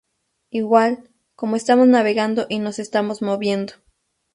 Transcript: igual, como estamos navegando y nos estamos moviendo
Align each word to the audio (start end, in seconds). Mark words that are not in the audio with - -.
igual, 0.49 1.11
como 1.35 1.55
estamos 1.55 1.87
navegando 1.87 2.47
y 2.49 2.57
nos 2.57 2.79
estamos 2.79 3.21
moviendo 3.21 3.73